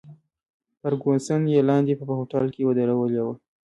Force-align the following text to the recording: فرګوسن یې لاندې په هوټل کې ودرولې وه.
فرګوسن 0.79 1.41
یې 1.53 1.59
لاندې 1.69 1.93
په 1.99 2.05
هوټل 2.17 2.45
کې 2.53 2.61
ودرولې 2.67 3.21
وه. 3.25 3.33